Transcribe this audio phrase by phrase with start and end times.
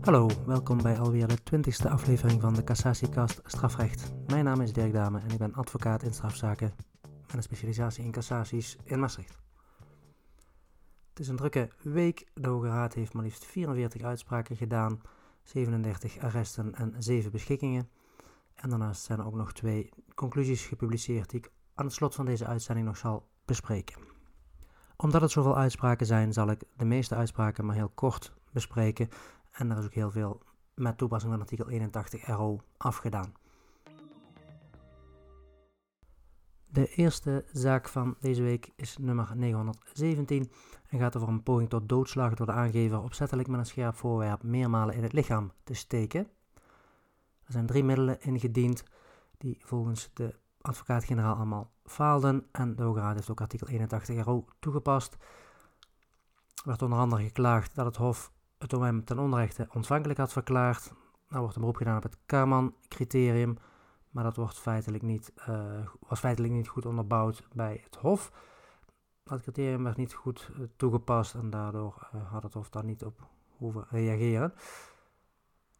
[0.00, 4.12] Hallo, welkom bij alweer de twintigste aflevering van de Cassatiekast Strafrecht.
[4.26, 6.72] Mijn naam is Dirk Dame en ik ben advocaat in strafzaken
[7.02, 9.38] met een specialisatie in cassaties in Maastricht.
[11.08, 12.26] Het is een drukke week.
[12.34, 15.00] De Hoge Raad heeft maar liefst 44 uitspraken gedaan,
[15.42, 17.88] 37 arresten en 7 beschikkingen.
[18.54, 22.24] En daarnaast zijn er ook nog twee conclusies gepubliceerd die ik aan het slot van
[22.24, 23.96] deze uitzending nog zal bespreken.
[24.96, 29.08] Omdat het zoveel uitspraken zijn, zal ik de meeste uitspraken maar heel kort bespreken.
[29.50, 30.42] En er is ook heel veel
[30.74, 33.32] met toepassing van artikel 81 RO afgedaan.
[36.66, 40.50] De eerste zaak van deze week is nummer 917
[40.88, 44.42] en gaat over een poging tot doodslag door de aangever opzettelijk met een scherp voorwerp
[44.42, 46.28] meermalen in het lichaam te steken.
[47.44, 48.84] Er zijn drie middelen ingediend
[49.38, 55.12] die volgens de advocaat-generaal allemaal faalden en de Hoge heeft ook artikel 81 RO toegepast.
[56.54, 60.92] Er werd onder andere geklaagd dat het Hof het OM ten onrechte ontvankelijk had verklaard.
[61.28, 63.56] Nou wordt een beroep gedaan op het Karman-criterium,
[64.10, 68.32] maar dat wordt feitelijk niet, uh, was feitelijk niet goed onderbouwd bij het Hof.
[69.24, 73.04] Dat criterium werd niet goed uh, toegepast en daardoor uh, had het Hof daar niet
[73.04, 74.54] op hoeven reageren.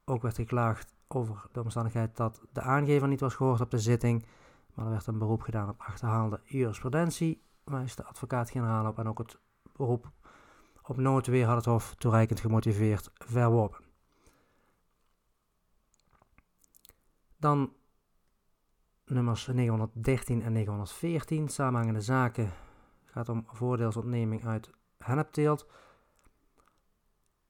[0.05, 4.27] Ook werd geklaagd over de omstandigheid dat de aangever niet was gehoord op de zitting,
[4.75, 9.19] maar er werd een beroep gedaan op achterhaalde jurisprudentie, wijst de advocaat-generaal op en ook
[9.19, 9.39] het
[9.77, 10.11] beroep
[10.91, 13.85] op noodweer had het Hof toereikend gemotiveerd verworpen.
[17.37, 17.73] Dan
[19.05, 22.51] nummers 913 en 914, samenhangende zaken.
[23.05, 25.67] gaat om voordeelsontneming uit hennepteelt.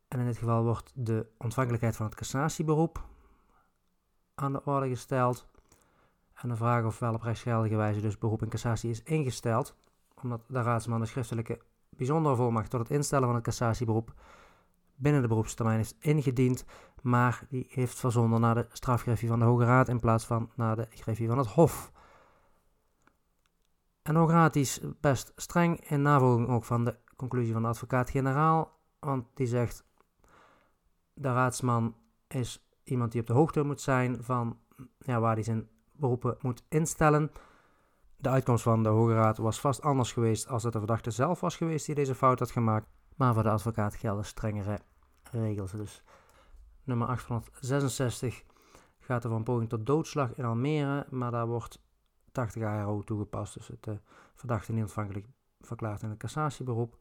[0.08, 3.04] En in dit geval wordt de ontvankelijkheid van het cassatieberoep
[4.34, 5.46] aan de orde gesteld.
[6.34, 9.76] En de vraag of wel op rechtsgeldige wijze dus beroep in cassatie is ingesteld,
[10.22, 14.14] omdat de raadsman de schriftelijke bijzondere volmacht tot het instellen van het cassatieberoep
[15.00, 16.64] binnen de beroepstermijn is ingediend,
[17.02, 20.76] maar die heeft verzonden naar de strafgreffie van de Hoge Raad in plaats van naar
[20.76, 21.92] de greffie van het Hof.
[24.02, 27.68] En de Hoge Raad is best streng in navolging ook van de conclusie van de
[27.68, 29.84] advocaat-generaal, want die zegt
[31.14, 31.94] de raadsman
[32.28, 34.58] is iemand die op de hoogte moet zijn van
[34.98, 37.30] ja, waar hij zijn beroepen moet instellen.
[38.20, 41.40] De uitkomst van de Hoge Raad was vast anders geweest als het de verdachte zelf
[41.40, 42.86] was geweest die deze fout had gemaakt.
[43.16, 44.80] Maar voor de advocaat gelden strengere
[45.30, 45.72] regels.
[45.72, 46.02] Dus
[46.84, 48.44] nummer 866
[48.98, 51.82] gaat er van poging tot doodslag in Almere, maar daar wordt
[52.32, 53.54] 80 ARO toegepast.
[53.54, 54.00] Dus het de
[54.34, 55.26] verdachte niet ontvankelijk
[55.60, 56.96] verklaard in het cassatieberoep.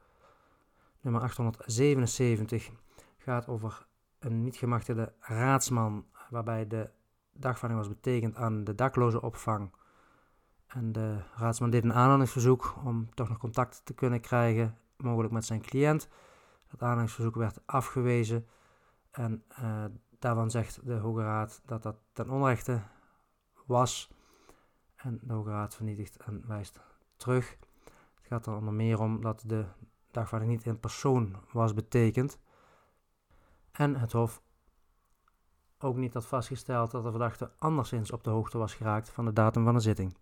[1.02, 2.72] Nummer 877
[3.18, 3.88] gaat over
[4.20, 6.90] een niet gemachtigde raadsman, waarbij de
[7.34, 9.72] dagvordering was betekend aan de dakloze opvang
[10.70, 15.46] en de raadsman deed een aanhalingsverzoek om toch nog contact te kunnen krijgen, mogelijk met
[15.46, 16.10] zijn cliënt.
[16.68, 18.48] Dat aanhalingsverzoek werd afgewezen
[19.12, 19.86] en uh,
[20.20, 22.82] daarvan zegt de Hoge Raad dat dat ten onrechte
[23.66, 24.12] was.
[24.96, 26.80] En de Hoge Raad vernietigt en wijst
[27.16, 27.58] terug.
[28.16, 29.66] Het gaat er onder meer om dat de
[30.12, 32.40] dagvaarding niet in persoon was betekend.
[33.72, 34.42] En het Hof
[35.80, 39.34] ook niet had vastgesteld dat de verdachte anderszins op de hoogte was geraakt van de
[39.34, 40.16] datum van de zitting.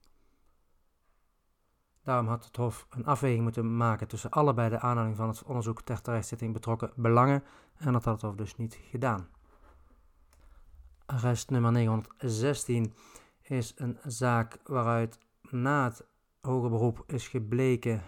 [2.07, 5.81] Daarom had het Hof een afweging moeten maken tussen allebei de aanhaling van het onderzoek
[5.81, 7.44] ter terechtzitting betrokken belangen
[7.78, 9.28] en dat had het Hof dus niet gedaan.
[11.06, 12.94] Arrest nummer 916
[13.41, 16.06] is een zaak waaruit na het
[16.41, 18.01] hoger beroep is gebleken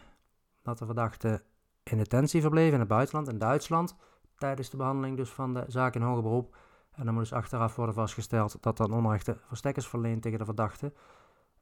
[0.63, 1.43] dat de verdachte
[1.83, 3.95] in detentie verbleef in het buitenland, in Duitsland,
[4.37, 6.57] tijdens de behandeling dus van de zaak in hoger beroep.
[6.91, 10.45] En dan moet dus achteraf worden vastgesteld dat dan onrechte verstek is verleend tegen de
[10.45, 10.93] verdachte.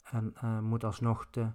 [0.04, 1.52] En uh, moet alsnog de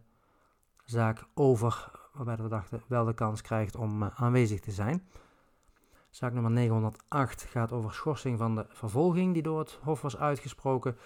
[0.84, 5.09] zaak over, waarbij de verdachte wel de kans krijgt om uh, aanwezig te zijn.
[6.10, 10.97] Zaak nummer 908 gaat over schorsing van de vervolging die door het Hof was uitgesproken.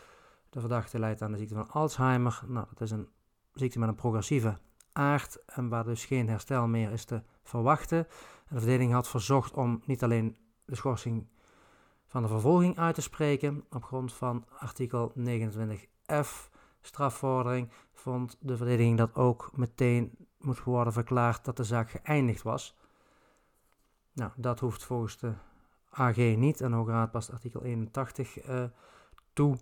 [0.51, 2.41] De verdachte leidt aan de ziekte van Alzheimer.
[2.47, 3.09] Nou, dat is een
[3.53, 4.59] ziekte met een progressieve
[4.93, 7.99] aard en waar dus geen herstel meer is te verwachten.
[7.99, 11.27] En de verdediging had verzocht om niet alleen de schorsing
[12.07, 16.49] van de vervolging uit te spreken op grond van artikel 29f
[16.87, 22.77] strafvordering vond de verdediging dat ook meteen moet worden verklaard dat de zaak geëindigd was.
[24.13, 25.33] Nou, dat hoeft volgens de
[25.91, 28.71] AG niet en Hoge Raad past artikel 81 uh, eh,
[29.33, 29.57] toe.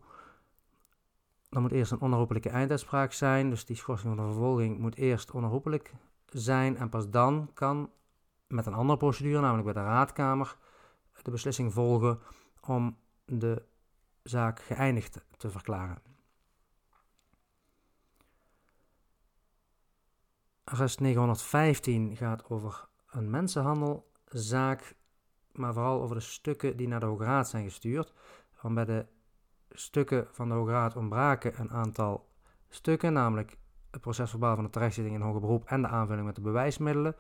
[1.48, 5.30] Dan moet eerst een onherroepelijke einduitspraak zijn, dus die schorsing van de vervolging moet eerst
[5.30, 5.94] onherroepelijk
[6.26, 7.90] zijn en pas dan kan
[8.46, 10.56] met een andere procedure, namelijk bij de raadkamer,
[11.22, 12.18] de beslissing volgen
[12.60, 13.62] om de
[14.22, 16.13] zaak geëindigd te verklaren.
[20.64, 24.94] Arrest 915 gaat over een mensenhandelzaak
[25.56, 28.12] maar vooral over de stukken die naar de Hoge Raad zijn gestuurd.
[28.61, 29.06] Want bij de
[29.70, 32.28] stukken van de Hoge Raad ontbraken een aantal
[32.69, 33.56] stukken, namelijk
[33.90, 37.17] het procesverbaal van de terechtzitting in hoger beroep en de aanvulling met de bewijsmiddelen.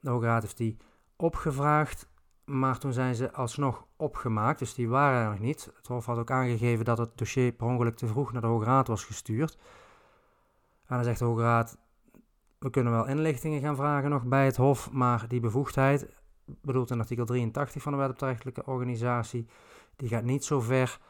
[0.00, 0.76] De Hoge Raad heeft die
[1.16, 2.08] opgevraagd,
[2.44, 5.70] maar toen zijn ze alsnog opgemaakt, dus die waren er nog niet.
[5.76, 8.64] Het Hof had ook aangegeven dat het dossier per ongeluk te vroeg naar de Hoge
[8.64, 9.58] Raad was gestuurd.
[10.86, 11.78] En dan zegt de Hoge Raad,
[12.58, 16.08] we kunnen wel inlichtingen gaan vragen nog bij het Hof, maar die bevoegdheid,
[16.44, 19.46] bedoeld in artikel 83 van de Wet op de Organisatie,
[19.96, 21.00] die gaat niet zo ver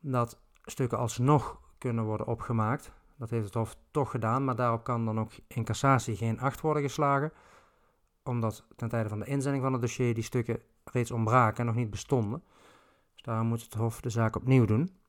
[0.00, 2.92] dat stukken alsnog kunnen worden opgemaakt.
[3.16, 6.60] Dat heeft het Hof toch gedaan, maar daarop kan dan ook in cassatie geen acht
[6.60, 7.32] worden geslagen,
[8.22, 11.74] omdat ten tijde van de inzending van het dossier die stukken reeds ontbraken en nog
[11.74, 12.42] niet bestonden.
[13.12, 14.99] Dus daarom moet het Hof de zaak opnieuw doen.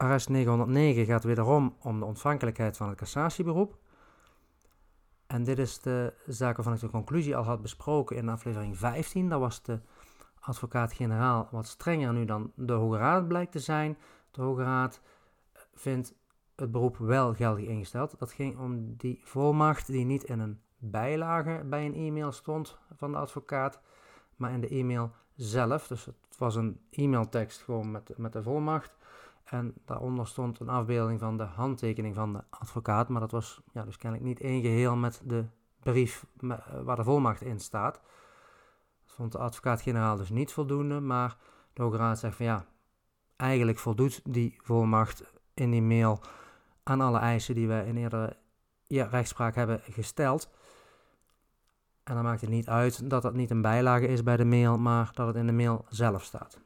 [0.00, 3.78] Arrest 909 gaat wederom om de ontvankelijkheid van het cassatieberoep.
[5.26, 9.28] En dit is de zaak waarvan ik de conclusie al had besproken in aflevering 15.
[9.28, 9.80] Dat was de
[10.40, 13.98] advocaat-generaal wat strenger nu dan de Hoge Raad blijkt te zijn.
[14.30, 15.00] De Hoge Raad
[15.74, 16.14] vindt
[16.56, 18.18] het beroep wel geldig ingesteld.
[18.18, 23.12] Dat ging om die volmacht die niet in een bijlage bij een e-mail stond van
[23.12, 23.80] de advocaat,
[24.36, 25.86] maar in de e-mail zelf.
[25.86, 28.98] Dus het was een e-mailtekst gewoon met, met de volmacht.
[29.50, 33.84] En daaronder stond een afbeelding van de handtekening van de advocaat, maar dat was ja,
[33.84, 35.44] dus kennelijk niet één geheel met de
[35.80, 36.26] brief
[36.84, 38.00] waar de volmacht in staat.
[39.04, 41.36] Dat vond de advocaat-generaal dus niet voldoende, maar
[41.72, 42.64] de Hoge Raad zegt van ja,
[43.36, 46.20] eigenlijk voldoet die volmacht in die mail
[46.82, 48.36] aan alle eisen die wij in eerdere
[48.86, 50.50] ja, rechtspraak hebben gesteld.
[52.04, 54.78] En dan maakt het niet uit dat dat niet een bijlage is bij de mail,
[54.78, 56.58] maar dat het in de mail zelf staat.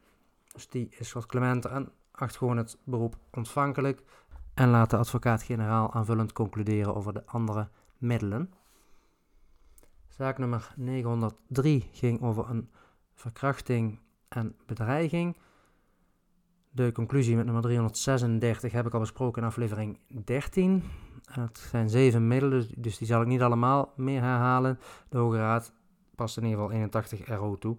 [0.53, 4.03] Dus die is wat clementer en acht gewoon het beroep ontvankelijk
[4.53, 8.53] en laat de advocaat-generaal aanvullend concluderen over de andere middelen.
[10.07, 12.69] Zaak nummer 903 ging over een
[13.13, 15.37] verkrachting en bedreiging.
[16.71, 20.83] De conclusie met nummer 336 heb ik al besproken in aflevering 13.
[21.31, 24.79] Het zijn zeven middelen, dus, die zal ik niet allemaal meer herhalen.
[25.09, 25.73] De Hoge Raad
[26.15, 27.75] past in ieder geval 81 RO toe.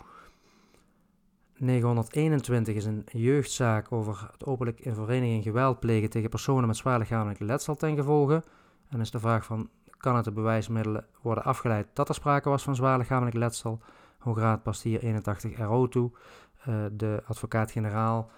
[1.58, 6.98] 921 is een jeugdzaak over het openlijk in vereniging geweld plegen tegen personen met zwaar
[6.98, 8.42] lichamelijk letsel ten gevolge.
[8.88, 12.62] En is de vraag van, kan het de bewijsmiddelen worden afgeleid dat er sprake was
[12.62, 13.80] van zwaar lichamelijk letsel?
[14.18, 16.10] Hoge Raad past hier 81 RO toe.
[16.68, 18.30] Uh, de advocaat-generaal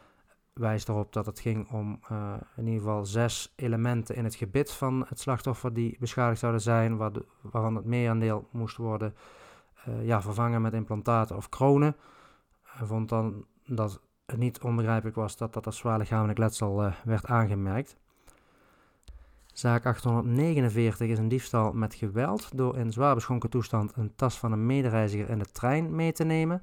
[0.52, 4.72] wijst erop dat het ging om uh, in ieder geval zes elementen in het gebit
[4.72, 9.14] van het slachtoffer die beschadigd zouden zijn, waarvan het merendeel moest worden
[9.88, 11.96] uh, ja, vervangen met implantaten of kronen.
[12.82, 17.26] Vond dan dat het niet onbegrijpelijk was dat dat als zwaar lichamelijk letsel uh, werd
[17.26, 17.96] aangemerkt.
[19.46, 24.52] Zaak 849 is een diefstal met geweld door in zwaar beschonken toestand een tas van
[24.52, 26.62] een medereiziger in de trein mee te nemen.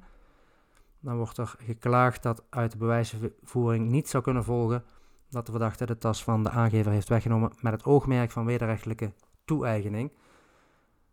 [1.00, 4.84] Dan wordt er geklaagd dat uit de bewijsvoering niet zou kunnen volgen
[5.30, 9.12] dat de verdachte de tas van de aangever heeft weggenomen met het oogmerk van wederrechtelijke
[9.44, 10.12] toe-eigening.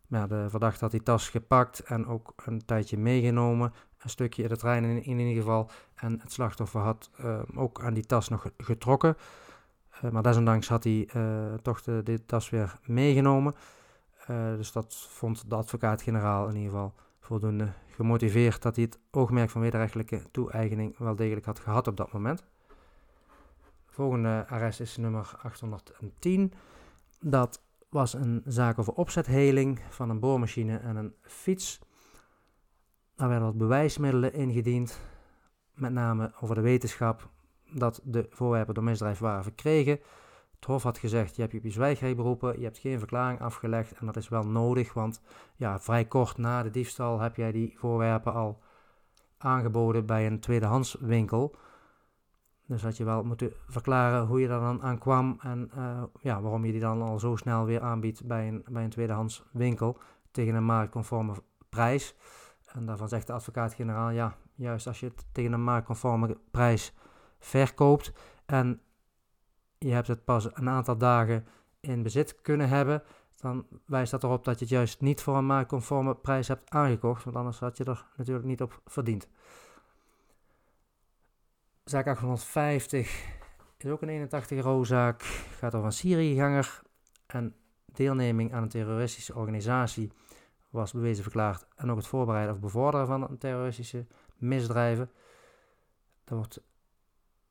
[0.06, 3.72] De verdachte had die tas gepakt en ook een tijdje meegenomen
[4.04, 5.70] een stukje de trein in, in ieder geval.
[5.94, 9.16] En het slachtoffer had uh, ook aan die tas nog getrokken.
[10.04, 13.54] Uh, maar desondanks had hij uh, toch de, de, tas weer meegenomen.
[14.56, 19.60] dus dat vond de advocaat-generaal in ieder geval voldoende gemotiveerd dat hij het oogmerk van
[19.60, 22.44] wederrechtelijke toe-eigening wel degelijk had gehad op dat moment.
[23.86, 26.52] Volgende arrest is nummer 810.
[27.20, 31.80] Dat was een zaak over opzetheling van een boormachine en een fiets.
[33.16, 35.00] Daar werden wat bewijsmiddelen ingediend,
[35.74, 37.28] met name over de wetenschap
[37.70, 40.00] dat de voorwerpen door misdrijf waren verkregen.
[40.54, 43.40] Het Hof had gezegd, je hebt je op je zwijgrecht beroepen, je hebt geen verklaring
[43.40, 45.20] afgelegd en dat is wel nodig, want
[45.56, 48.62] ja, vrij kort na de diefstal heb jij die voorwerpen al
[49.38, 51.56] aangeboden bij een tweedehandswinkel.
[52.66, 56.40] Dus had je wel moeten verklaren hoe je daar dan aan kwam en uh, ja,
[56.40, 59.98] waarom je die dan al zo snel weer aanbiedt bij een, bij een tweedehandswinkel
[60.30, 61.34] tegen een marktconforme
[61.68, 62.14] prijs.
[62.74, 66.92] En daarvan zegt de advocaat-generaal, ja, juist als je het tegen een marktconforme prijs
[67.38, 68.12] verkoopt
[68.46, 68.80] en
[69.78, 71.46] je hebt het pas een aantal dagen
[71.80, 73.02] in bezit kunnen hebben,
[73.40, 77.24] dan wijst dat erop dat je het juist niet voor een marktconforme prijs hebt aangekocht,
[77.24, 79.28] want anders had je er natuurlijk niet op verdiend.
[81.84, 83.26] Zaak 850
[83.78, 85.22] is ook een 81 euro zaak,
[85.58, 86.82] gaat over een Syriëganger
[87.26, 87.54] en
[87.92, 90.12] deelneming aan een terroristische organisatie
[90.74, 95.10] was bewezen verklaard en ook het voorbereiden of bevorderen van terroristische misdrijven.
[96.24, 96.62] Daar wordt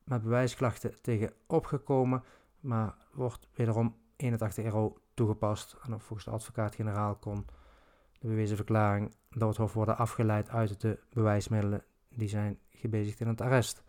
[0.03, 2.24] met bewijsklachten tegen opgekomen,
[2.60, 5.75] maar wordt wederom 81 euro toegepast.
[5.84, 7.46] En volgens de advocaat-generaal kon
[8.20, 13.27] de bewezen verklaring door het Hof worden afgeleid uit de bewijsmiddelen die zijn gebezigd in
[13.27, 13.84] het arrest.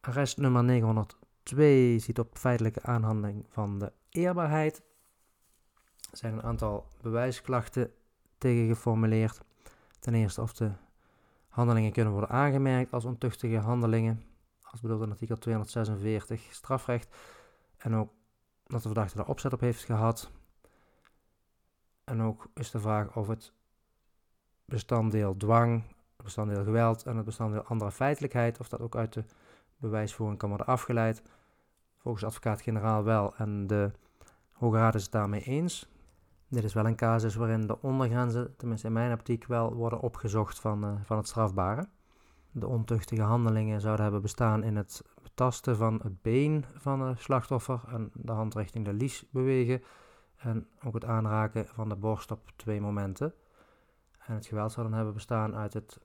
[0.00, 4.86] Arrest nummer 902 ziet op feitelijke aanhandeling van de eerbaarheid.
[6.10, 7.92] Er zijn een aantal bewijsklachten
[8.38, 9.40] tegen geformuleerd.
[9.98, 10.70] Ten eerste of de
[11.48, 14.24] handelingen kunnen worden aangemerkt als ontuchtige handelingen,
[14.62, 17.16] als bedoeld in artikel 246 strafrecht.
[17.76, 18.12] En ook
[18.66, 20.30] dat de verdachte daar opzet op heeft gehad.
[22.04, 23.52] En ook is de vraag of het
[24.64, 25.82] bestanddeel dwang,
[26.16, 29.24] het bestanddeel geweld en het bestanddeel andere feitelijkheid, of dat ook uit de
[29.76, 31.22] bewijsvoering kan worden afgeleid.
[31.96, 33.90] Volgens advocaat-generaal wel en de
[34.52, 35.88] Hoge Raad is het daarmee eens.
[36.50, 40.60] Dit is wel een casus waarin de ondergrenzen, tenminste in mijn optiek, wel worden opgezocht
[40.60, 41.88] van, uh, van het strafbare.
[42.50, 47.80] De ontuchtige handelingen zouden hebben bestaan in het betasten van het been van het slachtoffer
[47.88, 49.82] en de hand richting de lies bewegen.
[50.36, 53.34] En ook het aanraken van de borst op twee momenten.
[54.26, 56.00] En het geweld zou dan hebben bestaan uit het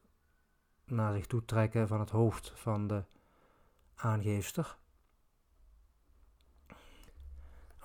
[0.86, 3.04] naar zich toe trekken van het hoofd van de
[3.96, 4.78] aangeefster.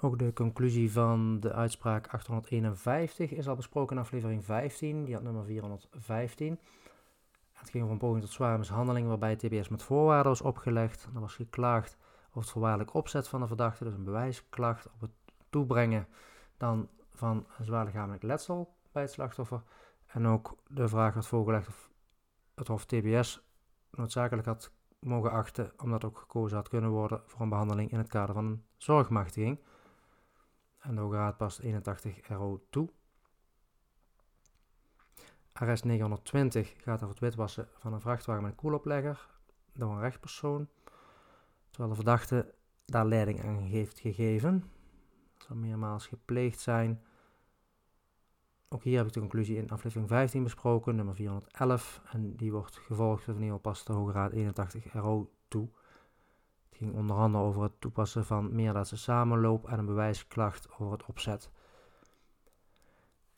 [0.00, 5.22] Ook de conclusie van de uitspraak 851 is al besproken in aflevering 15, die had
[5.22, 6.58] nummer 415.
[7.52, 11.08] Het ging over een poging tot zware mishandeling waarbij TBS met voorwaarden was opgelegd.
[11.14, 11.96] Er was geklaagd
[12.28, 15.10] over het voorwaardelijk opzet van de verdachte, dus een bewijsklacht op het
[15.50, 16.06] toebrengen
[16.56, 19.62] dan van zwaar lichamelijk letsel bij het slachtoffer.
[20.06, 21.90] En ook de vraag werd voorgelegd of
[22.54, 23.40] het Hof TBS
[23.90, 28.08] noodzakelijk had mogen achten, omdat ook gekozen had kunnen worden voor een behandeling in het
[28.08, 29.58] kader van een zorgmachtiging.
[30.88, 32.88] En de Hoge past 81 RO toe.
[35.52, 39.28] Arrest 920 gaat over het witwassen van een vrachtwagen met een koeloplegger
[39.72, 40.68] door een rechtspersoon,
[41.70, 42.54] terwijl de verdachte
[42.84, 44.64] daar leiding aan heeft gegeven.
[45.36, 47.02] Dat zal meermaals gepleegd zijn.
[48.68, 52.02] Ook hier heb ik de conclusie in aflevering 15 besproken, nummer 411.
[52.12, 55.68] En die wordt gevolgd door opnieuw pas de Hoge Raad 81 RO toe.
[56.78, 61.50] Ging onder andere over het toepassen van meerdaadse samenloop en een bewijsklacht over het opzet.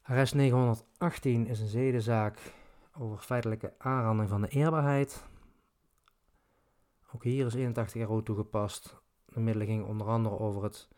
[0.02, 2.38] Arrest 918 is een zedenzaak
[2.98, 5.24] over feitelijke aanranding van de eerbaarheid.
[7.12, 8.96] Ook hier is 81 RO toegepast.
[9.24, 10.88] De middelen gingen onder andere over het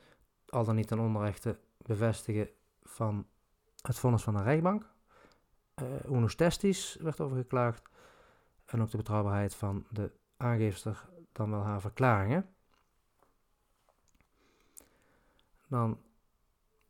[0.48, 2.48] al dan niet ten onrechte bevestigen
[2.82, 3.26] van
[3.80, 4.90] het vonnis van de rechtbank.
[5.82, 7.82] Uh, unus testis werd overgeklaagd.
[8.64, 12.54] En ook de betrouwbaarheid van de aangeefster, dan wel haar verklaringen.
[15.68, 16.00] Dan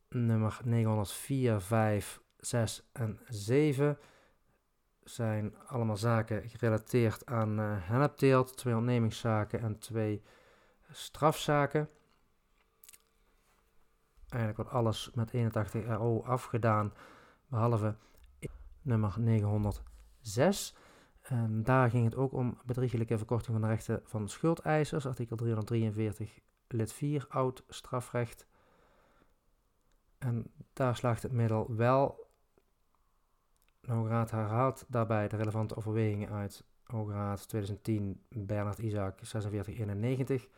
[0.08, 3.98] nummer 904, 5, 6 en 7
[5.04, 10.22] zijn allemaal zaken gerelateerd aan uh, hennepteelt, twee ontnemingszaken en twee
[10.90, 11.88] strafzaken.
[14.28, 16.92] Eigenlijk wordt alles met 81 RO afgedaan,
[17.46, 17.96] behalve
[18.82, 20.74] nummer 906.
[21.32, 26.40] En daar ging het ook om bedriegelijke verkorting van de rechten van schuldeisers, artikel 343
[26.68, 28.46] lid 4 oud strafrecht.
[30.18, 32.30] En daar slaagt het middel wel.
[33.80, 40.48] De Hoge Raad herhaalt daarbij de relevante overwegingen uit Hoge Raad 2010 Bernard Isaac 4691.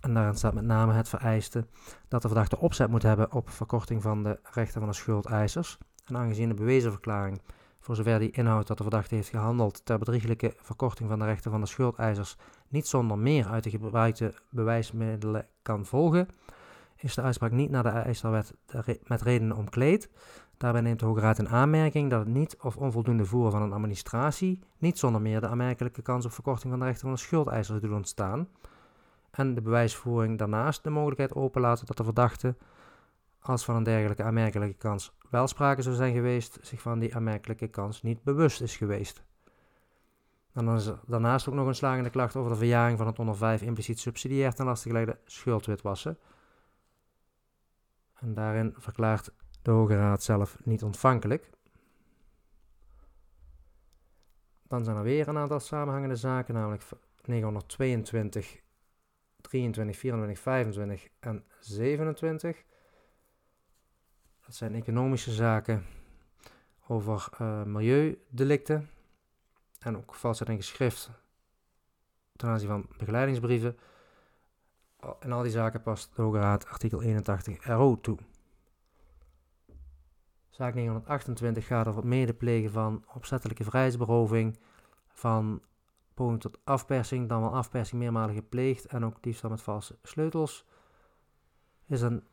[0.00, 1.66] En daarin staat met name het vereiste
[2.08, 5.78] dat de verdachte opzet moet hebben op verkorting van de rechten van de schuldeisers.
[6.04, 7.40] En aangezien de bewezen verklaring,
[7.86, 11.50] voor zover die inhoudt dat de verdachte heeft gehandeld ter bedrieglijke verkorting van de rechten
[11.50, 12.36] van de schuldeisers,
[12.68, 16.28] niet zonder meer uit de gebruikte bewijsmiddelen kan volgen,
[16.96, 18.54] is de uitspraak niet naar de eisterwet
[19.04, 20.10] met redenen omkleed.
[20.56, 23.72] Daarbij neemt de Hoge Raad in aanmerking dat het niet of onvoldoende voeren van een
[23.72, 27.80] administratie niet zonder meer de aanmerkelijke kans op verkorting van de rechten van de schuldeisers
[27.80, 28.48] doet ontstaan
[29.30, 32.56] en de bewijsvoering daarnaast de mogelijkheid openlaten dat de verdachte,
[33.48, 37.68] als van een dergelijke aanmerkelijke kans wel sprake zou zijn geweest, zich van die aanmerkelijke
[37.68, 39.24] kans niet bewust is geweest.
[40.52, 43.18] En dan is er daarnaast ook nog een slagende klacht over de verjaring van het
[43.18, 46.18] onder 5 impliciet subsidiair ten laste gelegde schuldwitwassen.
[48.14, 51.50] En daarin verklaart de Hoge Raad zelf niet ontvankelijk.
[54.62, 56.82] Dan zijn er weer een aantal samenhangende zaken, namelijk
[57.24, 58.64] 922
[59.40, 62.64] 23, 24, 25 en 27.
[64.46, 65.84] Dat zijn economische zaken
[66.86, 68.90] over uh, milieudelicten
[69.80, 71.10] en ook valsheid in geschrift
[72.36, 73.78] ten aanzien van begeleidingsbrieven.
[75.20, 78.18] En al die zaken past de Hoge Raad artikel 81 RO toe.
[80.48, 84.58] Zaak 928 gaat over het medeplegen van opzettelijke vrijheidsberoving
[85.08, 85.62] van
[86.14, 90.66] poging tot afpersing, dan wel afpersing meermalig gepleegd en ook diefstal met valse sleutels.
[91.86, 92.24] Is een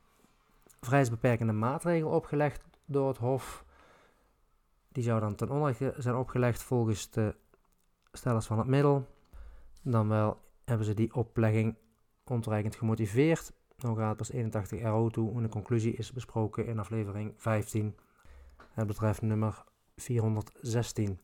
[0.85, 3.65] vrijheidsbeperkende maatregel opgelegd door het Hof.
[4.91, 7.35] Die zou dan ten onrechte zijn opgelegd volgens de
[8.11, 9.07] stellers van het middel.
[9.81, 11.75] Dan wel hebben ze die oplegging
[12.23, 13.53] ontoereikend gemotiveerd.
[13.75, 17.95] Dan gaat pas 81 RO toe en de conclusie is besproken in aflevering 15.
[18.71, 19.63] Het betreft nummer
[19.95, 21.19] 416.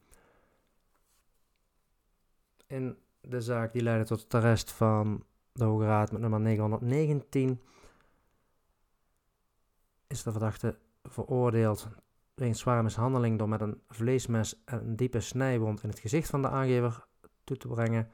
[2.67, 7.61] In de zaak die leidde tot het arrest van de Hoge Raad met nummer 919
[10.09, 11.87] is de verdachte veroordeeld
[12.33, 16.41] wegens zware mishandeling door met een vleesmes en een diepe snijwond in het gezicht van
[16.41, 17.05] de aangever
[17.43, 18.09] toe te brengen.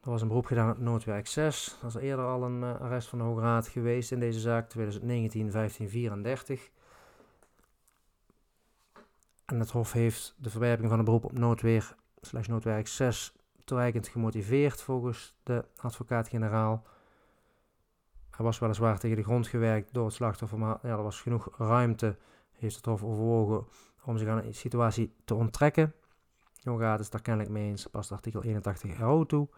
[0.00, 1.76] Er was een beroep gedaan op noodwerk 6.
[1.80, 4.68] Er is eerder al een uh, arrest van de Hoge Raad geweest in deze zaak,
[4.68, 6.70] 2019 1534.
[9.44, 13.32] En het Hof heeft de verwerping van een beroep op noodweer slash noodwerk 6
[13.64, 16.86] toereikend gemotiveerd volgens de advocaat-generaal.
[18.38, 21.48] Er was weliswaar tegen de grond gewerkt door het slachtoffer, maar ja, er was genoeg
[21.56, 22.16] ruimte,
[22.52, 23.66] heeft het Hof overwogen,
[24.04, 25.94] om zich aan de situatie te onttrekken.
[26.52, 29.48] Jong Raad is daar kennelijk mee eens, past artikel 81 RO toe.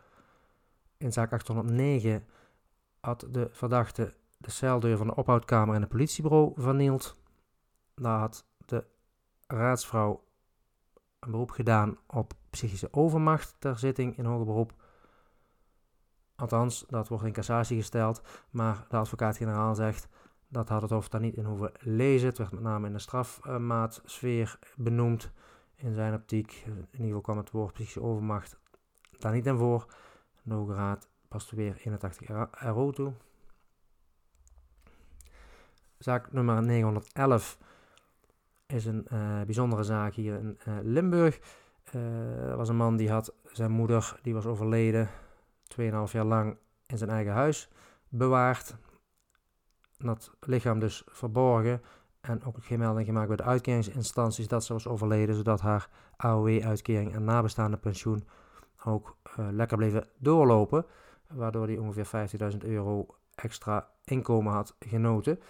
[0.97, 2.25] In zaak 809
[3.01, 7.17] had de verdachte de celdeur van de ophoudkamer en het politiebureau vernield.
[7.95, 8.85] Daar had de
[9.47, 10.25] raadsvrouw
[11.19, 14.73] een beroep gedaan op psychische overmacht ter zitting in hoger beroep.
[16.41, 20.09] Althans, dat wordt in cassatie gesteld, maar de advocaat-generaal zegt
[20.49, 22.29] dat had het Hof daar niet in hoeven lezen.
[22.29, 25.31] Het werd met name in de strafmaatsfeer benoemd
[25.75, 26.63] in zijn optiek.
[26.67, 28.59] In ieder geval kwam het woord psychische overmacht
[29.19, 29.87] daar niet in voor.
[30.43, 31.09] De Hoge Raad
[31.51, 33.13] weer 81 RO toe.
[35.99, 37.59] Zaak nummer 911
[38.67, 41.41] is een uh, bijzondere zaak hier in uh, Limburg.
[41.95, 45.09] Uh, er was een man die had zijn moeder, die was overleden,
[45.79, 47.69] 2,5 jaar lang in zijn eigen huis
[48.09, 48.77] bewaard.
[49.99, 51.83] Dat lichaam dus verborgen
[52.21, 57.15] en ook geen melding gemaakt bij de uitkeringsinstanties dat ze was overleden, zodat haar AOW-uitkering
[57.15, 58.29] en nabestaande pensioen
[58.85, 60.87] ook lekker bleven doorlopen,
[61.29, 65.41] waardoor hij ongeveer 50.000 euro extra inkomen had genoten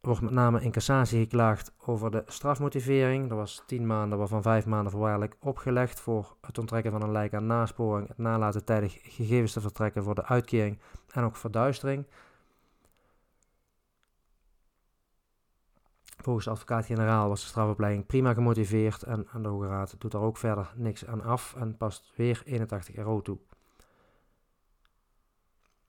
[0.00, 3.30] wordt met name in cassatie geklaagd over de strafmotivering.
[3.30, 7.34] Er was 10 maanden, waarvan 5 maanden voorwaardelijk opgelegd voor het onttrekken van een lijk
[7.34, 10.78] aan nasporing, het nalaten tijdig gegevens te vertrekken voor de uitkering
[11.12, 12.06] en ook verduistering.
[16.22, 20.36] Volgens de advocaat-generaal was de strafopleiding prima gemotiveerd en, de Hoge Raad doet daar ook
[20.36, 23.38] verder niks aan af en past weer 81 euro toe.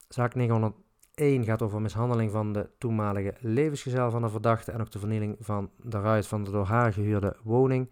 [0.07, 0.73] Zaak 900
[1.21, 5.35] 1 gaat over mishandeling van de toenmalige levensgezel van de verdachte en ook de vernieling
[5.39, 7.89] van de ruit van de door haar gehuurde woning.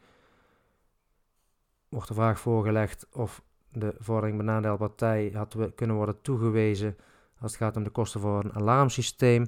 [1.89, 6.97] Wordt de vraag voorgelegd of de vordering benadeelde partij had kunnen worden toegewezen
[7.39, 9.47] als het gaat om de kosten voor een alarmsysteem.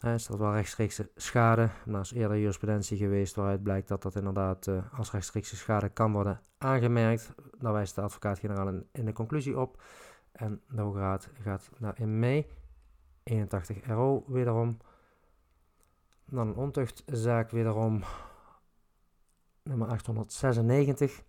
[0.00, 1.70] is dat wel rechtstreekse schade?
[1.86, 6.12] Er is eerder jurisprudentie geweest waaruit blijkt dat dat inderdaad uh, als rechtstreekse schade kan
[6.12, 7.34] worden aangemerkt.
[7.58, 9.82] Daar wijst de advocaat-generaal in, de conclusie op.
[10.32, 12.46] En de Hoge Raad gaat daarin mee.
[13.22, 14.76] 81 euro wederom.
[16.24, 18.02] Dan een ontuchtzaak wederom
[19.62, 21.22] nummer 896.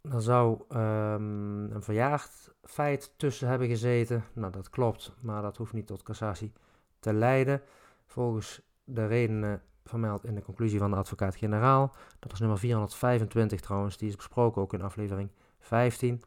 [0.00, 4.24] Er zou um, een verjaard feit tussen hebben gezeten.
[4.32, 6.52] Nou, dat klopt, maar dat hoeft niet tot cassatie
[7.00, 7.62] te leiden.
[8.06, 11.94] Volgens de redenen vermeld in de conclusie van de advocaat-generaal.
[12.18, 16.22] Dat is nummer 425 trouwens, die is besproken ook in aflevering 15.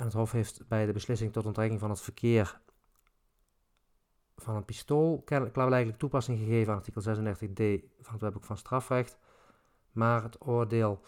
[0.00, 2.60] En het Hof heeft bij de beslissing tot onttrekking van het verkeer
[4.36, 9.18] van een pistool klaarblijkelijk toepassing gegeven aan artikel 36d van het wetboek van strafrecht.
[9.92, 11.00] Maar het oordeel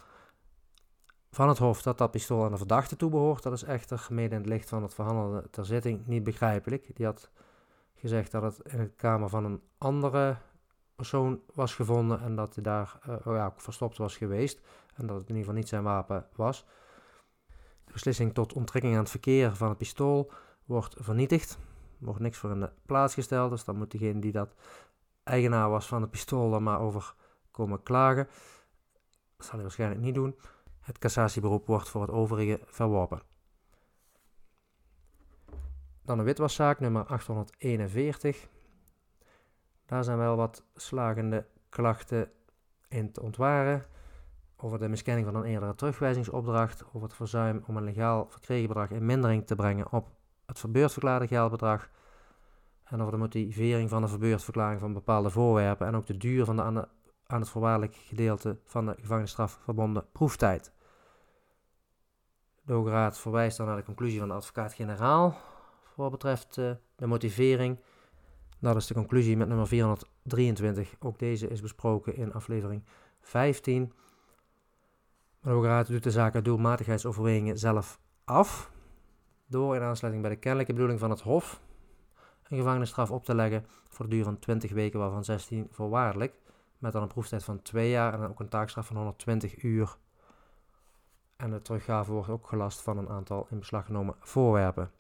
[1.31, 4.41] van het Hof dat dat pistool aan de verdachte toebehoort, dat is echter mede in
[4.41, 6.97] het licht van het verhandelde ter zitting niet begrijpelijk.
[6.97, 7.31] Die had
[7.95, 10.37] gezegd dat het in de kamer van een andere
[10.97, 14.61] persoon was gevonden en dat hij daar uh, ja, verstopt was geweest.
[14.95, 16.67] En dat het in ieder geval niet zijn wapen was.
[17.93, 20.33] Beslissing tot onttrekking aan het verkeer van het pistool
[20.65, 21.59] wordt vernietigd.
[21.99, 24.55] Er wordt niks voor in de plaats gesteld, dus dan moet degene die dat
[25.23, 27.15] eigenaar was van het pistool er maar over
[27.51, 28.29] komen klagen.
[29.37, 30.39] Dat zal hij waarschijnlijk niet doen.
[30.81, 33.23] Het cassatieberoep wordt voor het overige verworpen.
[36.03, 38.49] Dan de witwaszaak nummer 841.
[39.87, 42.31] Daar zijn wel wat slagende klachten
[42.89, 43.85] in te ontwaren
[44.63, 48.91] over de miskenning van een eerdere terugwijzingsopdracht, over het verzuim om een legaal verkregen bedrag
[48.91, 50.09] in mindering te brengen op
[50.47, 51.91] het verbeurd verklaarde geldbedrag
[52.85, 56.57] en over de motivering van de verbeurdverklaring van bepaalde voorwerpen en ook de duur van
[56.57, 56.89] de aan,
[57.27, 60.73] het voorwaardelijk gedeelte van de gevangenisstraf verbonden proeftijd.
[62.65, 65.37] De Hoge Raad verwijst dan naar de conclusie van de advocaat-generaal
[65.83, 67.79] voor betreft uh, de motivering.
[68.59, 70.95] Dat is de conclusie met nummer 423.
[70.99, 72.85] Ook deze is besproken in aflevering
[73.21, 73.93] 15.
[75.43, 78.73] De Hoge doet de zaak doelmatigheidsoverwegingen zelf af.
[79.47, 81.61] Door in aansluiting bij de kennelijke bedoeling van het Hof
[82.53, 86.35] een gevangenisstraf op te leggen voor de duur van 20 weken, waarvan 16 voorwaardelijk.
[86.79, 89.97] Met dan een proeftijd van 2 jaar en ook een taakstraf van 120 uur.
[91.37, 94.91] En de teruggave wordt ook gelast van een aantal in beslag genomen voorwerpen.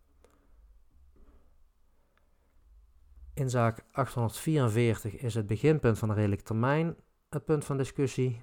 [3.34, 6.96] In zaak 844 is het beginpunt van de redelijke termijn
[7.28, 8.40] het punt van discussie.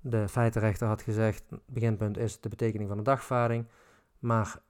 [0.00, 3.66] De feitenrechter had gezegd, beginpunt is de betekening van de dagvaarding,
[4.18, 4.60] maar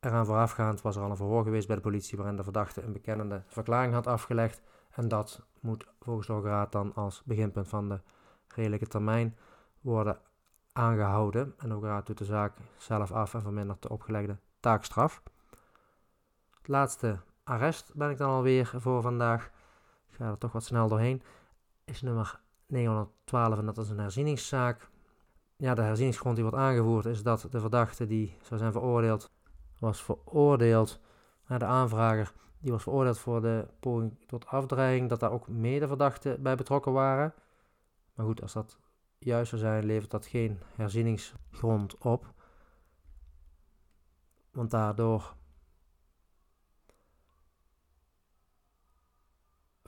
[0.00, 2.92] eraan voorafgaand was er al een verhoor geweest bij de politie waarin de verdachte een
[2.92, 8.00] bekennende verklaring had afgelegd en dat moet volgens de Raad dan als beginpunt van de
[8.48, 9.36] redelijke termijn
[9.80, 10.18] worden
[10.72, 11.54] aangehouden.
[11.58, 15.22] En de Hoge doet de zaak zelf af en vermindert de opgelegde taakstraf.
[16.56, 19.50] Het laatste arrest ben ik dan alweer voor vandaag.
[20.08, 21.22] Ik ga er toch wat snel doorheen.
[21.84, 24.90] Is nummer 912 en dat is een herzieningszaak.
[25.56, 29.30] Ja, de herzieningsgrond die wordt aangevoerd is dat de verdachte die zou zijn veroordeeld,
[29.78, 31.00] was veroordeeld
[31.46, 32.32] naar de aanvrager.
[32.58, 37.34] Die was veroordeeld voor de poging tot afdreiging, dat daar ook medeverdachten bij betrokken waren.
[38.14, 38.78] Maar goed, als dat
[39.18, 42.34] juist zou zijn, levert dat geen herzieningsgrond op.
[44.50, 45.34] Want daardoor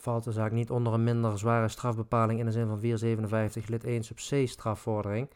[0.01, 3.85] valt de zaak niet onder een minder zware strafbepaling in de zin van 457 lid
[3.85, 5.31] 1 sub c strafvordering.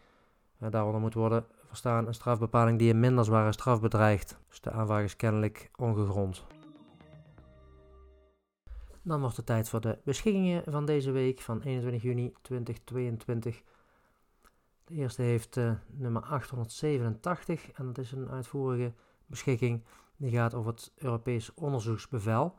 [0.58, 4.38] En daaronder moet worden verstaan een strafbepaling die een minder zware straf bedreigt.
[4.48, 6.44] Dus de aanvraag is kennelijk ongegrond.
[9.02, 13.62] Dan wordt het tijd voor de beschikkingen van deze week van 21 juni 2022.
[14.84, 18.92] De eerste heeft uh, nummer 887 en dat is een uitvoerige
[19.26, 19.84] beschikking.
[20.16, 22.54] Die gaat over het Europees onderzoeksbevel.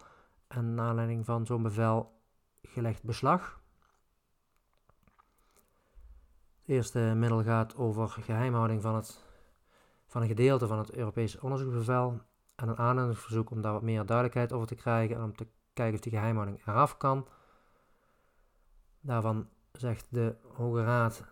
[0.54, 2.22] En aanleiding van zo'n bevel
[2.62, 3.62] gelegd beslag.
[6.60, 9.24] Het eerste middel gaat over geheimhouding van, het,
[10.08, 12.22] van een gedeelte van het Europees onderzoeksbevel.
[12.56, 15.96] En een aanhoudingsverzoek om daar wat meer duidelijkheid over te krijgen en om te kijken
[15.96, 17.28] of die geheimhouding eraf kan.
[19.02, 21.24] Daarvan zegt de Hoge Raad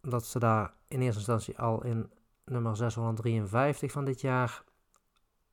[0.00, 2.10] dat ze daar in eerste instantie al in
[2.44, 4.64] nummer 653 van dit jaar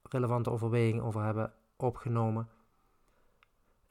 [0.01, 2.49] relevante overwegingen over hebben opgenomen.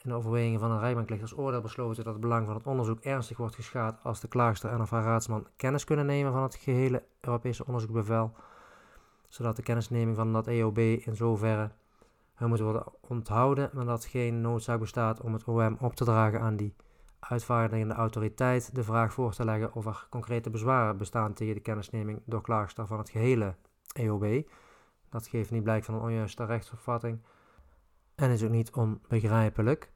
[0.07, 2.67] In de overwegingen van een rijbank ligt als oordeel besloten dat het belang van het
[2.67, 6.43] onderzoek ernstig wordt geschaad als de klaagster en of haar raadsman kennis kunnen nemen van
[6.43, 8.33] het gehele Europese onderzoekbevel,
[9.29, 11.71] zodat de kennisneming van dat EOB in zoverre
[12.39, 16.57] moet worden onthouden, maar dat geen noodzaak bestaat om het OM op te dragen aan
[16.57, 16.75] die
[17.19, 22.23] uitvaardigende autoriteit de vraag voor te leggen of er concrete bezwaren bestaan tegen de kennisneming
[22.25, 23.55] door klaagster van het gehele
[23.93, 24.49] EOB.
[25.09, 27.21] Dat geeft niet blijk van een onjuiste rechtsopvatting
[28.15, 29.95] en is ook niet onbegrijpelijk.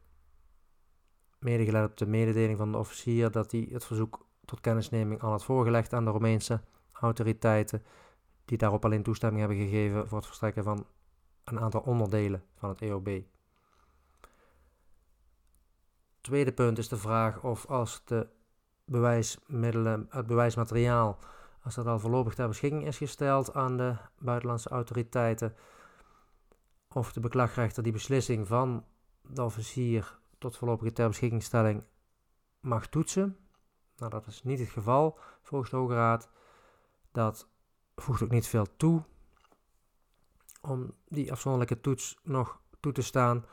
[1.40, 5.44] Medegelet op de mededeling van de officier dat hij het verzoek tot kennisneming al had
[5.44, 6.60] voorgelegd aan de Romeinse
[6.92, 7.82] autoriteiten,
[8.44, 10.86] die daarop alleen toestemming hebben gegeven voor het verstrekken van
[11.44, 13.22] een aantal onderdelen van het EOB.
[16.20, 18.28] Tweede punt is de vraag of als de
[18.84, 21.18] bewijsmiddelen, het bewijsmateriaal,
[21.62, 25.54] als dat al voorlopig ter beschikking is gesteld aan de buitenlandse autoriteiten,
[26.92, 28.84] of de beklagrechter die beslissing van
[29.22, 31.82] de officier tot voorlopige ter beschikkingstelling
[32.60, 33.36] mag toetsen.
[33.96, 36.30] Nou, dat is niet het geval volgens de Hoge Raad.
[37.12, 37.48] Dat
[37.96, 39.02] voegt ook niet veel toe
[40.60, 43.44] om die afzonderlijke toets nog toe te staan.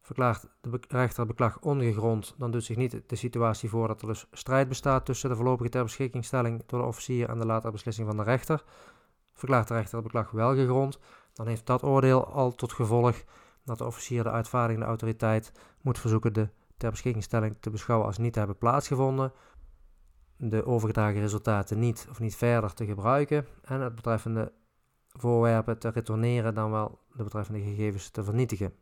[0.00, 4.26] Verklaart de rechter beklag ongegrond, dan doet zich niet de situatie voor dat er dus
[4.32, 8.16] strijd bestaat tussen de voorlopige ter beschikkingstelling door de officier en de latere beslissing van
[8.16, 8.64] de rechter.
[9.34, 10.98] Verklaart de rechter het beklag wel gegrond,
[11.32, 13.22] dan heeft dat oordeel al tot gevolg
[13.68, 18.32] dat de officier de uitvaardigende autoriteit moet verzoeken de ter beschikkingstelling te beschouwen als niet
[18.32, 19.32] te hebben plaatsgevonden,
[20.36, 24.52] de overgedragen resultaten niet of niet verder te gebruiken en het betreffende
[25.08, 28.72] voorwerpen te retourneren dan wel de betreffende gegevens te vernietigen.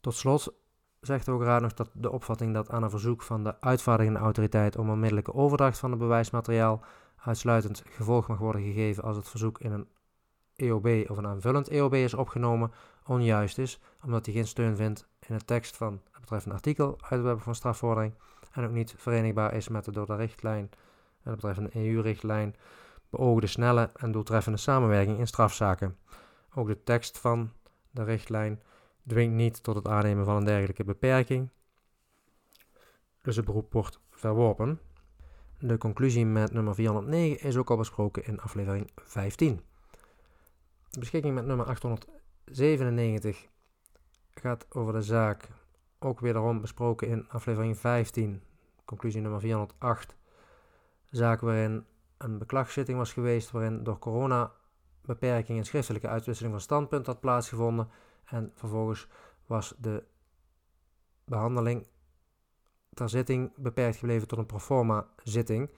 [0.00, 0.54] Tot slot
[1.00, 4.76] zegt de Raad nog dat de opvatting dat aan een verzoek van de uitvaardigende autoriteit
[4.76, 6.84] om onmiddellijke overdracht van het bewijsmateriaal
[7.16, 9.88] uitsluitend gevolg mag worden gegeven als het verzoek in een
[10.58, 12.72] EOB of een aanvullend EOB is opgenomen,
[13.06, 17.24] onjuist is, omdat hij geen steun vindt in de tekst van het betreffende artikel uit
[17.24, 18.14] het van strafvordering
[18.52, 20.70] en ook niet verenigbaar is met de door de richtlijn
[21.22, 22.56] en de betreffende EU-richtlijn
[23.10, 25.96] beoogde snelle en doeltreffende samenwerking in strafzaken.
[26.54, 27.52] Ook de tekst van
[27.90, 28.62] de richtlijn
[29.06, 31.50] dwingt niet tot het aannemen van een dergelijke beperking,
[33.22, 34.80] dus het beroep wordt verworpen.
[35.58, 39.60] De conclusie met nummer 409 is ook al besproken in aflevering 15.
[40.98, 43.48] De beschikking met nummer 897
[44.30, 45.48] gaat over de zaak,
[45.98, 48.42] ook wederom besproken in aflevering 15,
[48.84, 50.16] conclusie nummer 408.
[51.10, 51.84] Zaak waarin
[52.16, 54.52] een beklagzitting was geweest waarin door corona
[55.02, 57.88] beperking en schriftelijke uitwisseling van standpunt had plaatsgevonden
[58.24, 59.06] en vervolgens
[59.46, 60.04] was de
[61.24, 61.86] behandeling
[62.94, 65.70] ter zitting beperkt gebleven tot een proforma zitting.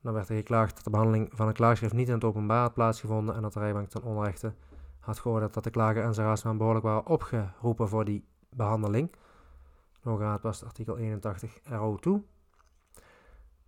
[0.00, 2.74] Dan werd er geklaagd dat de behandeling van een klaagschrift niet in het openbaar had
[2.74, 4.52] plaatsgevonden en dat de rijbank ten onrechte
[5.08, 9.12] had geoordeeld dat de klager en zijn raadsman behoorlijk waren opgeroepen voor die behandeling.
[10.02, 12.22] Hoge was artikel 81 RO toe.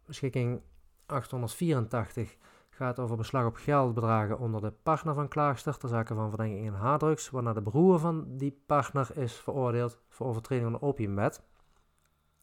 [0.04, 0.60] Beschikking
[1.06, 2.36] 884
[2.70, 6.72] gaat over beslag op geldbedragen onder de partner van klaagster ter zake van verdenking in
[6.72, 11.42] harddrugs, waarna de broer van die partner is veroordeeld voor overtreding van de opiumwet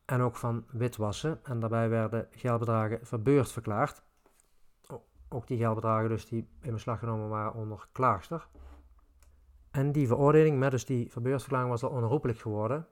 [0.08, 1.40] en ook van witwassen.
[1.44, 4.02] En daarbij werden geldbedragen verbeurd verklaard.
[5.30, 8.48] Ook die geldbedragen dus die in beslag genomen waren onder klaagster.
[9.72, 12.88] En die veroordeling met dus die verbeurdsverklaring was al onherroepelijk geworden.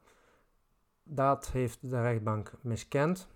[1.03, 3.27] Dat heeft de rechtbank miskend.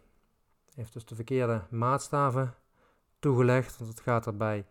[0.73, 2.53] Heeft dus de verkeerde maatstaven
[3.19, 3.77] toegelegd.
[3.77, 4.65] Want het gaat er bij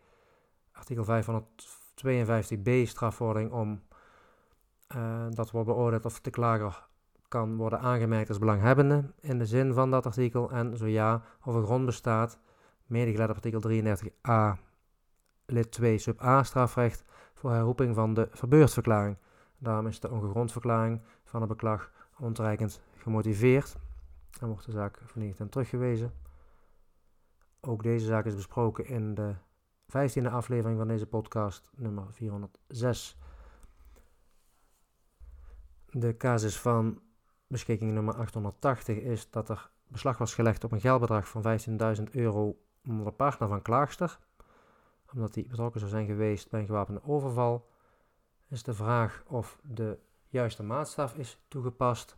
[0.72, 3.82] artikel 552b strafvordering om
[4.96, 6.88] uh, dat wordt beoordeeld of de klager
[7.28, 11.54] kan worden aangemerkt als belanghebbende in de zin van dat artikel en zo ja of
[11.54, 12.38] er grond bestaat,
[12.86, 14.58] medegelet op artikel 33a
[15.46, 19.16] lid 2 sub a strafrecht voor herroeping van de verbeurdsverklaring.
[19.58, 23.76] Daarom is de ongegrondverklaring van het beklag ontreikend gemotiveerd
[24.40, 26.12] en wordt de zaak vernietigd en teruggewezen.
[27.60, 29.34] Ook deze zaak is besproken in de
[29.86, 33.18] 15e aflevering van deze podcast, nummer 406.
[35.90, 37.00] De casus van
[37.48, 41.61] beschikking nummer 880 is dat er beslag was gelegd op een geldbedrag van
[41.98, 44.18] 15.000 euro onder de partner van klaagster.
[45.12, 47.68] Omdat die betrokken zou zijn geweest bij een gewapende overval,
[48.48, 52.16] is de vraag of de juiste maatstaf is toegepast.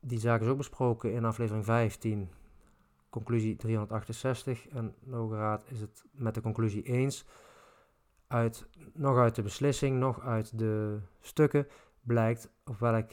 [0.00, 2.30] Die zaak is ook besproken in aflevering 15,
[3.10, 4.68] conclusie 368.
[4.68, 7.24] En de Hoge Raad is het met de conclusie eens
[8.32, 11.66] uit, nog uit de beslissing, nog uit de stukken,
[12.00, 13.10] blijkt op welk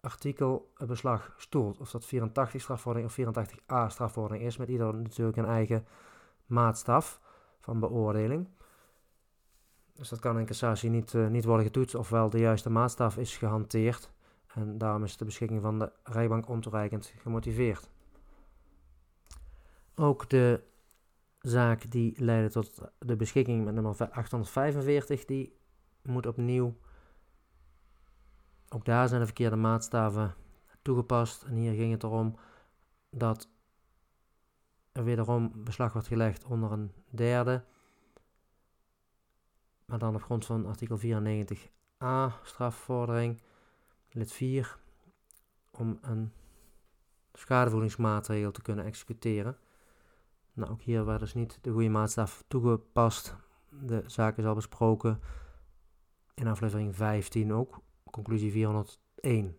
[0.00, 1.78] artikel het beslag stoelt.
[1.78, 5.86] Of dat 84 strafvordering of 84a strafvordering is, met ieder natuurlijk een eigen
[6.46, 7.20] maatstaf
[7.60, 8.48] van beoordeling.
[9.92, 13.36] Dus dat kan in cassatie niet, uh, niet worden getoetst, ofwel de juiste maatstaf is
[13.36, 14.10] gehanteerd.
[14.54, 17.90] En daarom is de beschikking van de rijbank ontoereikend gemotiveerd.
[19.94, 20.60] Ook de
[21.48, 25.56] zaak die leidde tot de beschikking met nummer 845, die
[26.02, 26.76] moet opnieuw.
[28.68, 30.34] Ook daar zijn de verkeerde maatstaven
[30.82, 31.42] toegepast.
[31.42, 32.36] En hier ging het erom
[33.10, 33.48] dat
[34.92, 37.64] er wederom beslag wordt gelegd onder een derde.
[39.84, 43.40] Maar dan op grond van artikel 94a strafvordering,
[44.10, 44.78] lid 4,
[45.70, 46.32] om een
[47.32, 49.58] schadevoedingsmaatregel te kunnen executeren.
[50.56, 53.36] Nou, ook hier werd dus niet de goede maatstaf toegepast.
[53.68, 55.20] De zaak is al besproken
[56.34, 59.56] in aflevering 15 ook, conclusie 401.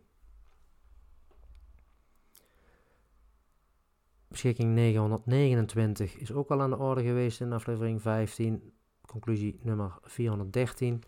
[4.27, 8.73] Beschikking 929 is ook al aan de orde geweest in aflevering 15,
[9.05, 11.03] conclusie nummer 413.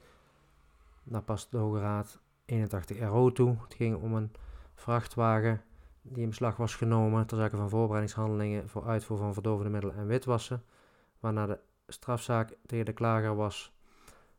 [1.04, 3.58] Daar past de Hoge Raad 81 RO toe.
[3.64, 4.32] Het ging om een
[4.76, 5.64] vrachtwagen
[6.02, 10.08] die in beslag was genomen ter zake van voorbereidingshandelingen voor uitvoer van verdovende middelen en
[10.08, 10.64] witwassen,
[11.20, 13.74] waarna de strafzaak tegen de klager was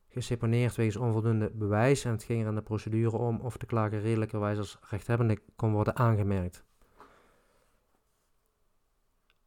[0.08, 4.00] geseponeerd wegens onvoldoende bewijs en het ging er in de procedure om of de klager
[4.00, 6.64] redelijkerwijs als rechthebbende kon worden aangemerkt.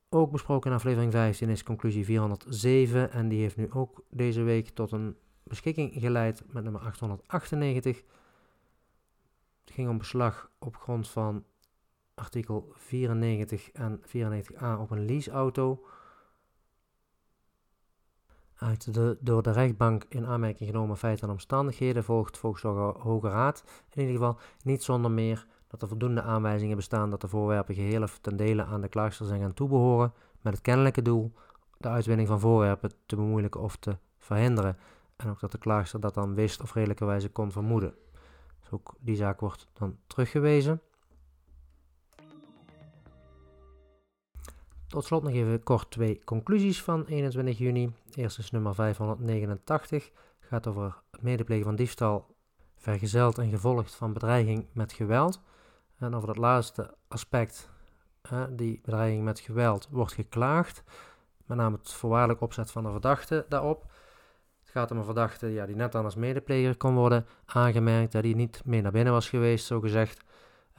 [0.09, 4.69] Ook besproken in aflevering 15 is conclusie 407 en die heeft nu ook deze week
[4.69, 8.03] tot een beschikking geleid met nummer 898.
[9.65, 11.43] Het ging om beslag op grond van
[12.15, 15.85] artikel 94 en 94a op een leaseauto
[18.55, 23.29] uit de door de rechtbank in aanmerking genomen feiten en omstandigheden volgt volgens de Hoge
[23.29, 27.75] Raad in ieder geval niet zonder meer dat er voldoende aanwijzingen bestaan dat de voorwerpen
[27.75, 31.33] geheel of ten dele aan de klaagster zijn gaan toebehoren met het kennelijke doel
[31.77, 34.77] de uitwinning van voorwerpen te bemoeilijken of te verhinderen
[35.15, 37.95] en ook dat de klaagster dat dan wist of redelijkerwijze kon vermoeden.
[38.59, 40.81] Dus ook die zaak wordt dan teruggewezen.
[44.93, 47.93] Tot slot nog even kort twee conclusies van 21 juni.
[48.15, 52.35] Eerst is nummer 589, gaat over medeplegen van diefstal,
[52.75, 55.41] vergezeld en gevolgd van bedreiging met geweld.
[55.97, 57.69] En over dat laatste aspect,
[58.49, 60.83] die bedreiging met geweld, wordt geklaagd.
[61.45, 63.81] Met name het voorwaardelijk opzet van de verdachte daarop.
[64.61, 68.23] Het gaat om een verdachte ja, die net dan als medepleger kon worden aangemerkt, dat
[68.23, 70.23] die niet mee naar binnen was geweest, zo gezegd.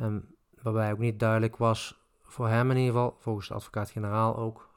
[0.01, 4.69] Um, waarbij ook niet duidelijk was, voor hem in ieder geval, volgens de advocaat-generaal ook,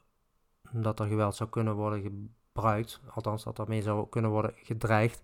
[0.72, 3.00] dat er geweld zou kunnen worden gebruikt.
[3.14, 5.22] Althans, dat er mee zou kunnen worden gedreigd.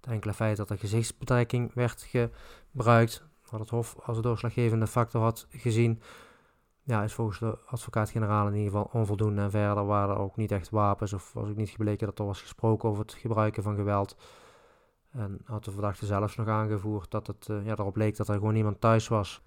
[0.00, 5.46] Het enkele feit dat er gezichtsbetrekking werd gebruikt, wat het Hof als doorslaggevende factor had
[5.50, 6.02] gezien,
[6.82, 9.40] ja, is volgens de advocaat-generaal in ieder geval onvoldoende.
[9.40, 12.24] En verder waren er ook niet echt wapens of was ook niet gebleken dat er
[12.24, 14.16] was gesproken over het gebruiken van geweld.
[15.10, 18.34] En had de verdachte zelfs nog aangevoerd dat het uh, ja, erop leek dat er
[18.34, 19.42] gewoon niemand thuis was.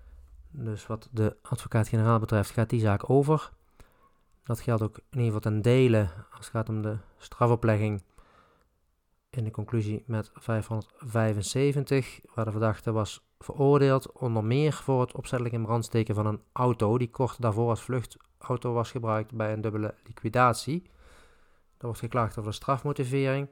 [0.56, 3.52] Dus wat de advocaat-generaal betreft gaat die zaak over.
[4.44, 8.04] Dat geldt ook in ieder geval ten dele als het gaat om de strafoplegging
[9.30, 15.56] in de conclusie met 575, waar de verdachte was veroordeeld onder meer voor het opzettelijk
[15.56, 19.62] in brand steken van een auto die kort daarvoor als vluchtauto was gebruikt bij een
[19.62, 20.82] dubbele liquidatie.
[21.78, 23.50] Er wordt geklaagd over de strafmotivering,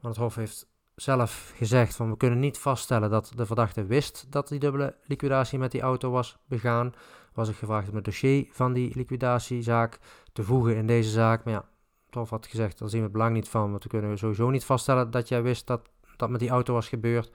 [0.00, 4.26] want het Hof heeft zelf gezegd van we kunnen niet vaststellen dat de verdachte wist
[4.30, 6.94] dat die dubbele liquidatie met die auto was begaan.
[7.32, 9.98] Was ik gevraagd om het dossier van die liquidatiezaak
[10.32, 11.68] te voegen in deze zaak, maar ja,
[12.10, 14.64] Hof had gezegd, daar zien we het belang niet van, want we kunnen sowieso niet
[14.64, 17.30] vaststellen dat jij wist dat dat met die auto was gebeurd.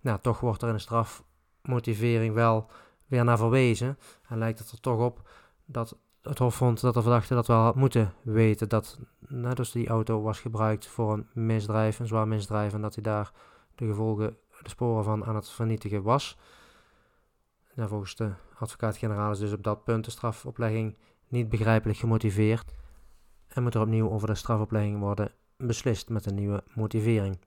[0.00, 2.70] Nou, toch wordt er in de strafmotivering wel
[3.06, 3.98] weer naar verwezen.
[4.28, 5.28] En lijkt het er toch op
[5.64, 8.68] dat het Hof vond dat de verdachte dat wel had moeten weten.
[8.68, 12.72] Dat nou, dus die auto was gebruikt voor een misdrijf, een zwaar misdrijf.
[12.72, 13.32] En dat hij daar
[13.74, 16.38] de gevolgen, de sporen van aan het vernietigen was.
[17.76, 20.96] Volgens de advocaat-generaal is dus op dat punt de strafoplegging
[21.28, 22.74] niet begrijpelijk gemotiveerd
[23.48, 27.38] en moet er opnieuw over de strafoplegging worden beslist met een nieuwe motivering.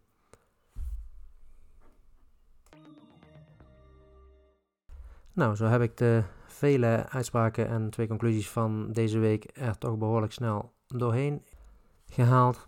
[5.34, 6.24] Nou, zo heb ik de
[6.58, 11.46] vele uitspraken en twee conclusies van deze week er toch behoorlijk snel doorheen
[12.10, 12.68] gehaald.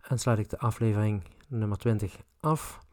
[0.00, 2.86] En sluit ik de aflevering nummer 20 af.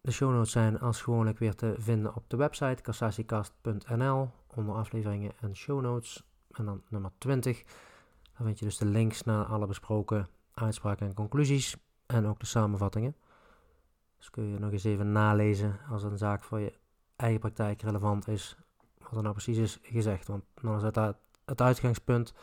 [0.00, 5.32] De show notes zijn als gewoonlijk weer te vinden op de website cassatiecast.nl onder afleveringen
[5.40, 6.24] en show notes.
[6.50, 7.62] En dan nummer 20.
[8.36, 11.76] Dan vind je dus de links naar alle besproken uitspraken en conclusies.
[12.06, 13.16] En ook de samenvattingen.
[14.18, 16.78] Dus kun je nog eens even nalezen als een zaak voor je
[17.16, 18.56] eigen praktijk relevant is.
[18.98, 20.26] Wat er nou precies is gezegd.
[20.26, 22.34] Want dan is het, het uitgangspunt.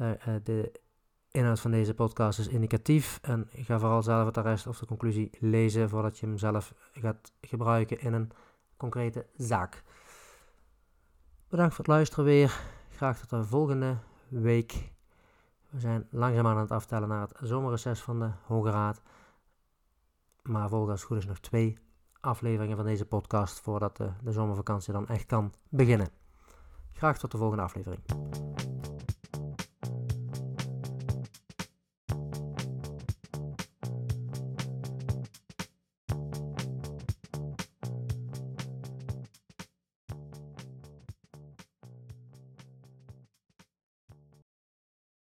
[0.00, 0.10] Uh,
[0.42, 0.80] de
[1.30, 3.18] inhoud van deze podcast is indicatief.
[3.22, 7.32] En ga vooral zelf het arrest of de conclusie lezen voordat je hem zelf gaat
[7.40, 8.30] gebruiken in een
[8.76, 9.82] concrete zaak.
[11.48, 12.60] Bedankt voor het luisteren weer.
[12.90, 13.96] Graag tot de volgende
[14.28, 14.90] week.
[15.70, 19.02] We zijn langzaamaan aan het aftellen naar het zomerreces van de Hoge Raad.
[20.48, 21.78] Maar volgens goed is nog twee
[22.20, 26.08] afleveringen van deze podcast voordat de, de zomervakantie dan echt kan beginnen.
[26.92, 28.02] Graag tot de volgende aflevering.